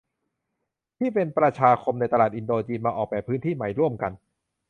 [0.97, 4.11] ที่เป็นประชาคมในตลาดอินโดจีนมาออกแบบพื้นที่ใหม่ร่วมกัน